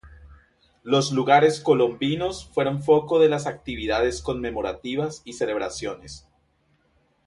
[0.81, 6.27] Los Lugares colombinos fueron foco de las actividades conmemorativas y celebraciones.